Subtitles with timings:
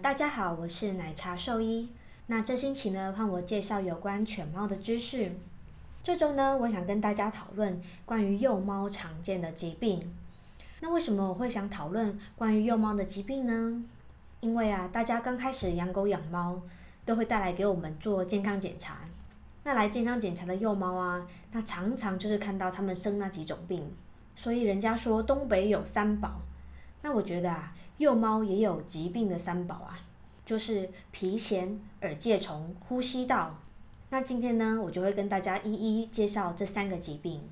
[0.00, 1.88] 大家好，我是奶茶兽医。
[2.28, 5.32] 那这星期呢，换我介绍有关犬猫的知识。
[6.04, 10.14] 这周呢，我想跟大家讨论关于幼猫常见的疾病。
[10.78, 13.82] 那为什么我会想讨论关于幼猫的疾病呢？
[14.38, 16.62] 因为啊，大家刚开始养狗养猫，
[17.04, 18.98] 都会带来给我们做健康检查。
[19.64, 23.92] 那来健康检查的幼猫啊，那常常就是看到它们生那几种病。
[24.36, 26.40] 所以人家说东北有三宝，
[27.02, 27.74] 那我觉得啊。
[27.98, 29.98] 幼猫也有疾病的三宝啊，
[30.46, 33.58] 就是皮癣、耳疥虫、呼吸道。
[34.10, 37.42] 那今天呢，我就会跟大家一一介绍这三个疾病。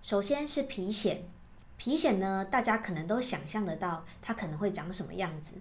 [0.00, 1.16] 首先是皮癣，
[1.76, 5.56] 皮癣呢，大家可能都想象得到它可能会长什么样子，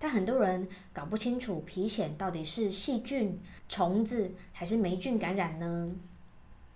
[0.00, 5.92] 但很多人搞不清楚皮癣到底是细菌、虫子还是霉菌感染呢？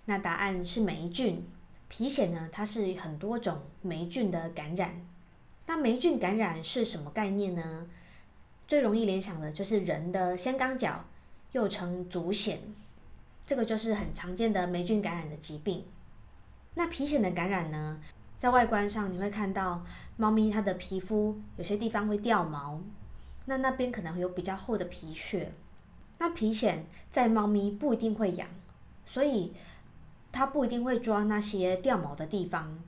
[0.05, 1.45] 那答案是霉菌。
[1.89, 5.05] 皮癣呢，它是很多种霉菌的感染。
[5.69, 7.87] 那霉菌感染是什么概念呢？
[8.67, 11.05] 最容易联想的就是人的先肛角，
[11.53, 12.57] 又称足癣，
[13.47, 15.85] 这个就是很常见的霉菌感染的疾病。
[16.73, 18.01] 那皮癣的感染呢，
[18.39, 19.85] 在外观上你会看到
[20.17, 22.81] 猫咪它的皮肤有些地方会掉毛，
[23.45, 25.53] 那那边可能会有比较厚的皮屑。
[26.17, 26.79] 那皮癣
[27.11, 28.49] 在猫咪不一定会痒，
[29.05, 29.53] 所以
[30.33, 32.83] 它不一定会抓那些掉毛的地方。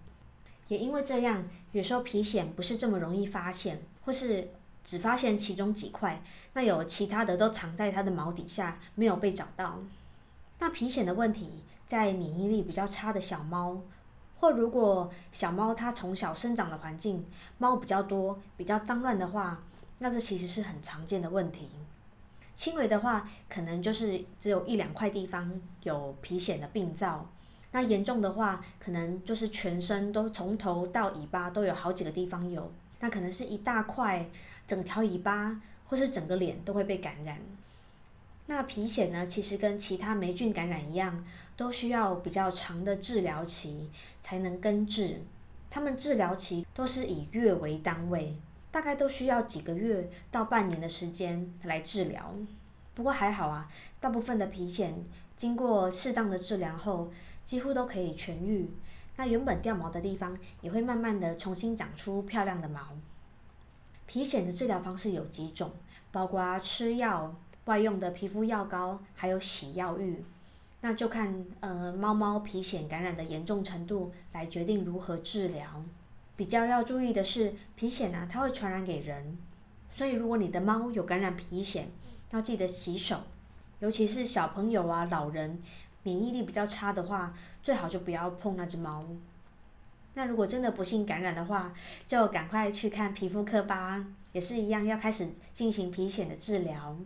[0.70, 4.50] 也因为这样，有时候皮癣不是这么容易发现，或是
[4.84, 9.80] 只发现其中几块，那有其他的都藏在它的毛底下，没有被找到。
[10.60, 13.82] 那皮癣的问题，在免疫力比较差的小猫，
[14.38, 17.26] 或如果小猫它从小生长的环境
[17.58, 19.64] 猫比较多、比较脏乱的话，
[19.98, 21.68] 那这其实是很常见的问题。
[22.54, 27.28] 轻微的话，可能就是只有一两块地方有皮癣的病灶。
[27.72, 34.28] 那严重的话，可能就是全身都从头到尾巴都有好几个地方有，那可能是一大块，
[34.66, 37.38] 整条尾巴或是整个脸都会被感染。
[38.46, 41.24] 那皮癣呢，其实跟其他霉菌感染一样，
[41.56, 43.88] 都需要比较长的治疗期
[44.20, 45.20] 才能根治。
[45.70, 48.34] 它们治疗期都是以月为单位，
[48.72, 52.34] 大概都需要几个月到半年的时间来治疗。
[52.96, 53.70] 不过还好啊，
[54.00, 54.90] 大部分的皮癣
[55.40, 57.10] 经过适当的治疗后，
[57.46, 58.68] 几乎都可以痊愈，
[59.16, 62.90] 那原本掉毛的地方也会慢慢的重新长出漂亮的毛。
[64.04, 65.72] 皮癣的治疗方式有几种，
[66.12, 67.34] 包括吃药、
[67.64, 70.22] 外用的皮肤药膏，还有洗药浴。
[70.82, 75.82] 那就看呃猫猫皮癣感染的严重程度来决定如何治疗。
[76.36, 79.38] 比较要注意的是，皮癣呢它会传染给人，
[79.90, 81.84] 所以如果你的猫有感染皮癣，
[82.30, 83.22] 要记得洗手，
[83.80, 85.60] 尤其是小朋友啊、老人。
[86.02, 89.04] 免疫力比较差的话，最好就不要碰那只猫。
[90.14, 91.74] 那如果真的不幸感染的话，
[92.08, 96.96] 就赶快去看皮肤科吧，也是一样要开始进行皮癣的治疗。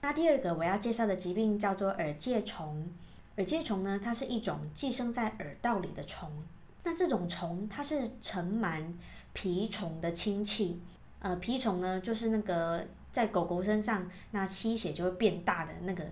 [0.00, 2.88] 那第二个我要介绍的疾病叫做耳疥虫。
[3.36, 6.30] 耳疥虫呢，它是一种寄生在耳道里的虫。
[6.84, 8.82] 那这种虫它是尘螨
[9.34, 10.80] 蜱虫的亲戚。
[11.18, 16.04] 呃，蜱虫呢，就是那个在狗狗身上那吸血就会变大的那个。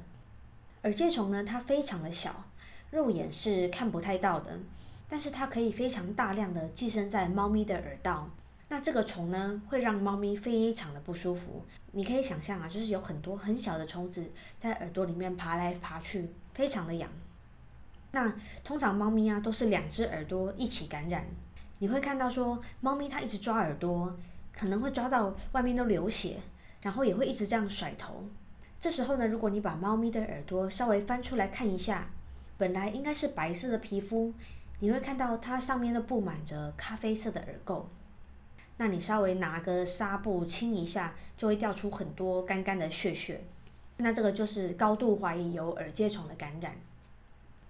[0.84, 2.44] 耳疥虫呢，它非常的小，
[2.92, 4.56] 肉眼是看不太到的，
[5.08, 8.30] 但是它可以非常大量的寄生在猫咪的耳道。
[8.68, 11.64] 那这个虫呢，会让猫咪非常的不舒服。
[11.90, 17.10] 你可以想象啊，就是有很多很小的虫子在耳朵里面爬来爬去，非常的痒。
[18.12, 18.32] 那
[18.62, 21.26] 通常猫咪啊，都是两只耳朵一起感染。
[21.80, 24.16] 你会看到说，猫咪它一直抓耳朵，
[24.52, 26.38] 可能会抓到外面都流血，
[26.82, 28.24] 然后也会一直这样甩头。
[28.78, 32.10] 这时候呢，如果你把猫咪的耳朵稍微翻出来看一下，
[32.58, 34.34] 本来应该是白色的皮肤，
[34.80, 37.84] 你会看到它上面都布满着咖啡色的耳垢。
[38.78, 43.40] 那你稍微拿个纱布清一下，就会掉出很多干干的血血。
[43.98, 46.74] 那这个就是高度怀疑有耳疥虫的感染。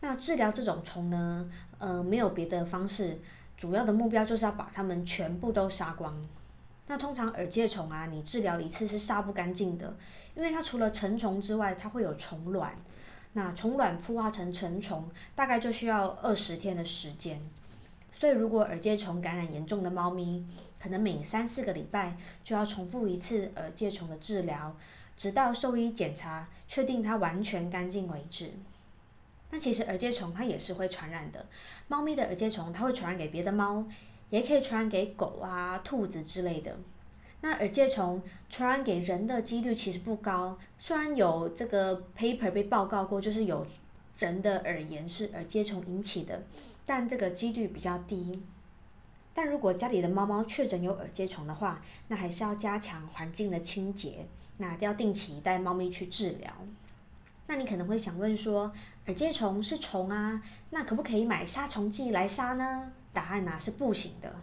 [0.01, 3.19] 那治疗这种虫呢，呃，没有别的方式，
[3.57, 6.17] 主要的目标就是要把它们全部都杀光。
[6.87, 9.97] 那通常耳疥虫啊，你治疗一次是杀不干净的。
[10.35, 12.75] 因为它除了成虫之外，它会有虫卵，
[13.35, 17.41] 那虫卵孵化成成虫，大概就需要二十天的时间。
[18.11, 20.45] 所以如果耳疥虫感染严重的猫咪，
[20.81, 24.75] 可能每三四个礼拜就要重复一次耳疥虫的治疗，
[25.17, 28.53] 直到兽医检查确定它完全干净为止。
[29.51, 31.45] 那其实耳疥虫它也是会传染的，
[31.89, 33.85] 猫咪的耳疥虫它会传染给别的猫，
[34.33, 36.75] 也可以传染给狗啊、兔子之类的。
[37.43, 43.67] 那耳疥虫传染给人的几率其实不高，虽然有这个 paper 被报告过，就是有
[44.19, 46.43] 人的耳炎是耳疥虫引起的，
[46.87, 48.43] 但这个几率比较低。
[49.35, 54.27] 但如果家里的猫猫确诊有耳疥虫的话，那还是要加强环境的清洁，
[54.57, 56.51] 那要定期带猫咪去治疗。
[57.49, 58.73] 那你可能会想问说，
[59.07, 62.93] 耳疥虫是虫啊，那可不可以买杀虫剂来杀呢？
[63.13, 64.35] 答案呢是不行的。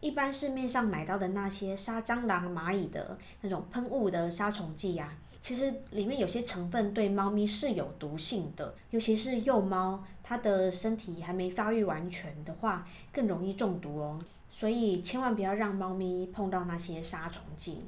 [0.00, 5.10] 一般市面上买到的那些杀蟑螂、蚂蚁的那种喷雾的杀虫剂呀，
[5.40, 14.22] 其实里面有些成分对猫咪是有毒性的，尤其是幼猫，它的身体还没发育完全的话，更容易中毒哦。
[14.50, 17.82] 所以千万不要让猫咪碰到那些杀虫剂。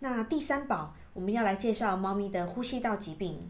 [0.00, 3.40] 那第三宝，我们要来介绍猫咪的呼吸道疾病。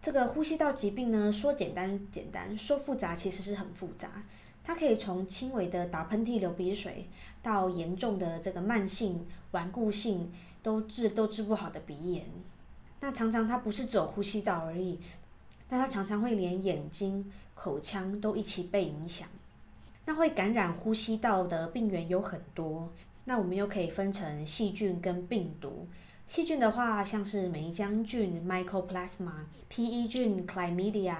[0.00, 4.10] 这个呼吸道疾病呢，说简单简单，说复杂其实是很复杂。
[4.64, 7.06] 它可以从轻微的打喷嚏、流鼻水，
[7.42, 10.32] 到严重的这个慢性、顽固性
[10.62, 12.24] 都治都治不好的鼻炎。
[13.00, 14.98] 那常常它不是只有呼吸道而已，
[15.68, 19.28] 那它常常会连眼睛、口腔都一起被影响。
[20.06, 22.90] 那会感染呼吸道的病原有很多，
[23.24, 25.86] 那我们又可以分成细菌跟病毒。
[26.26, 30.08] 细菌的话，像是梅浆菌 （Mycoplasma）、P.E.
[30.08, 31.16] 菌 （Chlamydia）、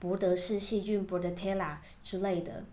[0.00, 2.64] 博德氏细菌 （Bordetella） 之类的。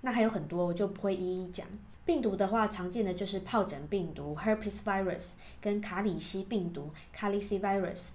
[0.00, 1.66] 那还有很多，我就不会一一讲。
[2.04, 8.10] 病毒的话，常见的就是疱疹病毒 （Herpes virus） 跟卡里西病毒 （Kali virus）。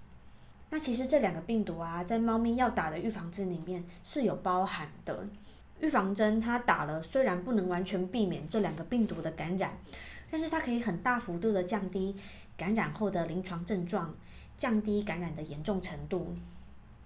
[0.72, 5.28] 那其实这两个病毒啊，在猫咪要打的预防针里面是有包含的。
[5.80, 9.78] 预防针它打了，虽然不能完全避免这两个病毒的感染，
[10.32, 12.16] 但是它可以很大幅度的降低
[12.58, 14.16] 感染后的临床症状，
[14.58, 16.36] 降低感染的严重程度。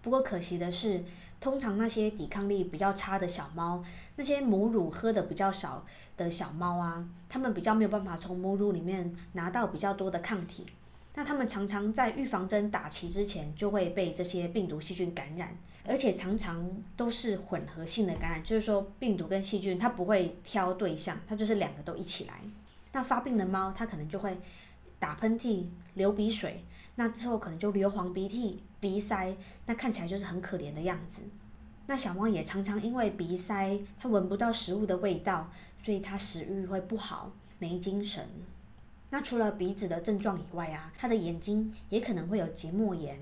[0.01, 1.03] 不过可惜的是。
[1.39, 3.83] 通常那些抵抗力比较差的小猫，
[4.15, 5.85] 那些母乳喝的比较少
[6.17, 10.65] 的小猫啊，它们比较没有办法从母乳里面拿到比较多的抗体。
[11.13, 15.55] 那它们常常在预防针打齐之前就会被这些病毒细菌感染，
[15.85, 22.41] 而且常常都是混合性的感染，就是说病毒跟细菌它不会挑对象，它就是两个都一起来。
[22.93, 24.35] 那发病的猫它可能就会
[24.99, 25.65] 打喷嚏、
[25.95, 26.63] 流鼻水。
[26.95, 29.35] 那之后可能就流黄鼻涕、鼻塞，
[29.65, 31.21] 那看起来就是很可怜的样子。
[31.85, 35.49] 那小猫也常常因为鼻塞，它闻不到食物的味道，
[35.83, 38.25] 所以它食欲会不好，没精神。
[39.09, 43.17] 那除了鼻子的症状以外啊，它的眼睛也可能会有结膜炎，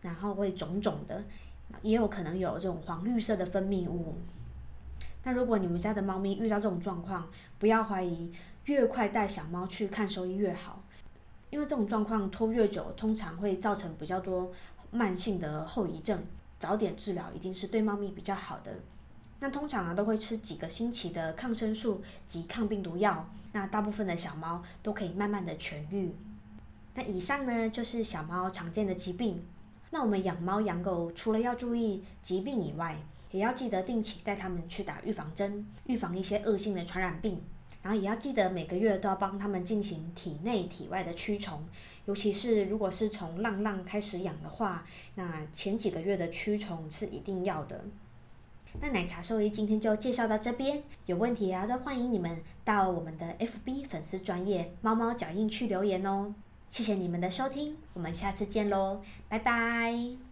[0.00, 1.22] 然后会肿肿的，
[1.82, 4.14] 也有可能有这种黄绿色的分泌物。
[5.24, 7.28] 那如果你们家的猫咪遇到这种状况，
[7.58, 8.32] 不要怀疑，
[8.64, 10.82] 越快带小猫去看兽医越好。
[11.50, 14.52] 因为这种状况拖越久，通常会造成比较多
[14.90, 16.22] 慢性的后遗症。
[16.58, 18.72] 早点治疗一定是对猫咪比较好的。
[19.40, 26.12] 那通常呢都会吃几个星期的抗生素及抗病毒药，那大部分的小猫都可以慢慢的痊愈。
[26.94, 29.40] 那以上呢就是小猫常见的疾病。
[29.90, 32.98] 那我们养猫养狗除了要注意疾病以外，
[33.30, 37.40] 也要记得定期带它们去打预防针，预防一些恶性的传染病。
[37.82, 41.62] 然后也要记得每个月都要帮他们进行体内体外的驱虫，
[42.06, 44.84] 尤其是如果是从浪浪开始养的话，
[45.14, 47.84] 那前几个月的驱虫是一定要的。
[48.80, 56.34] 那奶茶兽医今天就介绍到这边，有问题啊都欢迎你们到我们的 FB 粉丝专业猫猫脚印去留言哦。
[56.68, 60.27] 谢谢你们的收听，我们下次见喽，拜拜。